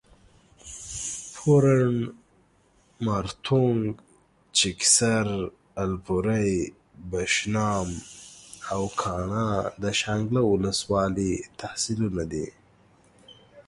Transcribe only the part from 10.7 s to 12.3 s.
والۍ تحصیلونه